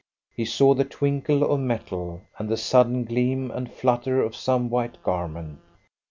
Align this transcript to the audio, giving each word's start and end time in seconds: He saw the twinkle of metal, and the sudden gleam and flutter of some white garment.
He 0.35 0.45
saw 0.45 0.73
the 0.73 0.83
twinkle 0.83 1.43
of 1.43 1.59
metal, 1.59 2.21
and 2.39 2.49
the 2.49 2.57
sudden 2.57 3.03
gleam 3.05 3.51
and 3.51 3.71
flutter 3.71 4.19
of 4.23 4.35
some 4.35 4.67
white 4.67 4.97
garment. 5.03 5.59